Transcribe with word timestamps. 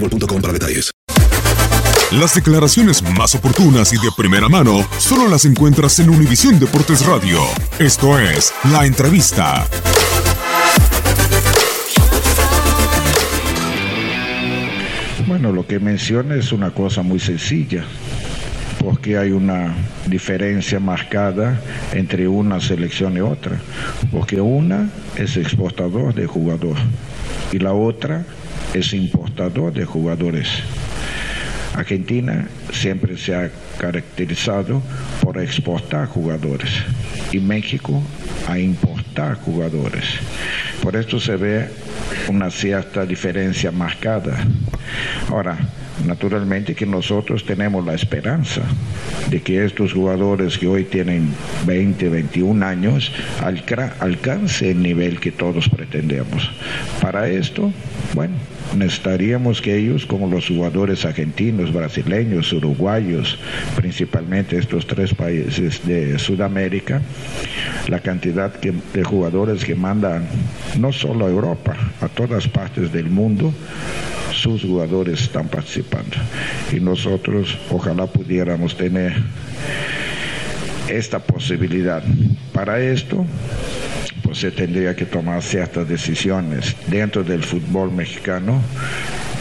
boostmobile.com 0.00 0.52
detalles. 0.52 0.90
Las 2.12 2.34
declaraciones 2.34 3.02
más 3.02 3.34
oportunas 3.34 3.92
y 3.92 3.96
de 3.96 4.10
primera 4.16 4.48
mano 4.48 4.86
solo 4.98 5.28
las 5.28 5.44
encuentras 5.44 5.98
en 5.98 6.08
Univisión 6.08 6.58
Deportes 6.60 7.04
Radio. 7.04 7.40
Esto 7.80 8.18
es 8.18 8.52
La 8.70 8.86
Entrevista. 8.86 9.66
Bueno, 15.26 15.50
lo 15.50 15.66
que 15.66 15.80
menciona 15.80 16.36
es 16.36 16.52
una 16.52 16.70
cosa 16.70 17.02
muy 17.02 17.18
sencilla, 17.18 17.84
porque 18.80 19.18
hay 19.18 19.32
una 19.32 19.74
diferencia 20.06 20.80
marcada 20.80 21.60
entre 21.92 22.28
una 22.28 22.60
selección 22.60 23.16
y 23.16 23.20
otra, 23.20 23.58
porque 24.12 24.40
una 24.40 24.90
es 25.16 25.36
exportador 25.36 26.14
de 26.14 26.26
jugador 26.26 26.76
y 27.52 27.58
la 27.58 27.72
otra 27.72 28.24
es 28.74 28.92
importador 28.92 29.72
de 29.72 29.84
jugadores. 29.84 30.48
Argentina 31.74 32.48
siempre 32.72 33.18
se 33.18 33.34
ha 33.34 33.50
caracterizado 33.78 34.82
por 35.20 35.38
exportar 35.38 36.06
jugadores 36.06 36.70
y 37.32 37.38
México 37.38 38.02
a 38.48 38.58
importar 38.58 39.34
jugadores. 39.34 40.04
Por 40.82 40.96
esto 40.96 41.20
se 41.20 41.36
ve 41.36 41.68
una 42.28 42.50
cierta 42.50 43.04
diferencia 43.04 43.70
marcada. 43.72 44.38
Ahora, 45.28 45.58
naturalmente 46.06 46.74
que 46.74 46.86
nosotros 46.86 47.44
tenemos 47.44 47.84
la 47.84 47.94
esperanza 47.94 48.62
de 49.30 49.40
que 49.42 49.64
estos 49.64 49.92
jugadores 49.92 50.56
que 50.58 50.66
hoy 50.66 50.84
tienen 50.84 51.28
20, 51.66 52.08
21 52.08 52.64
años 52.64 53.12
alca- 53.42 53.94
alcance 54.00 54.70
el 54.70 54.82
nivel 54.82 55.20
que 55.20 55.32
todos 55.32 55.68
pretendemos. 55.68 56.50
Para 57.00 57.28
esto, 57.28 57.72
bueno, 58.14 58.34
necesitaríamos 58.76 59.60
que 59.60 59.76
ellos, 59.76 60.06
como 60.06 60.28
los 60.28 60.46
jugadores 60.48 61.04
argentinos, 61.04 61.72
brasileños, 61.72 62.52
uruguayos, 62.52 63.38
principalmente 63.76 64.58
estos 64.58 64.86
tres 64.86 65.12
países 65.14 65.86
de 65.86 66.18
Sudamérica, 66.18 67.02
la 67.88 68.00
cantidad 68.00 68.52
de 68.60 69.04
jugadores 69.04 69.64
que 69.64 69.74
mandan 69.74 70.26
no 70.78 70.92
solo 70.92 71.26
a 71.26 71.30
Europa, 71.30 71.76
a 72.00 72.08
todas 72.08 72.46
partes 72.48 72.92
del 72.92 73.10
mundo, 73.10 73.52
sus 74.46 74.62
jugadores 74.62 75.22
están 75.22 75.48
participando. 75.48 76.16
Y 76.72 76.78
nosotros 76.78 77.58
ojalá 77.70 78.06
pudiéramos 78.06 78.76
tener 78.76 79.12
esta 80.88 81.18
posibilidad. 81.18 82.02
Para 82.52 82.78
esto, 82.78 83.26
pues 84.22 84.38
se 84.38 84.52
tendría 84.52 84.94
que 84.94 85.04
tomar 85.04 85.42
ciertas 85.42 85.88
decisiones 85.88 86.76
dentro 86.86 87.24
del 87.24 87.42
fútbol 87.42 87.90
mexicano, 87.90 88.62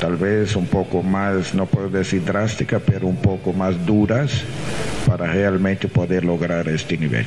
tal 0.00 0.16
vez 0.16 0.56
un 0.56 0.66
poco 0.66 1.02
más, 1.02 1.54
no 1.54 1.66
puedo 1.66 1.90
decir 1.90 2.24
drástica, 2.24 2.78
pero 2.78 3.06
un 3.06 3.16
poco 3.16 3.52
más 3.52 3.84
duras 3.84 4.42
para 5.06 5.26
realmente 5.26 5.86
poder 5.86 6.24
lograr 6.24 6.66
este 6.68 6.96
nivel. 6.96 7.26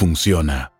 funciona. 0.00 0.79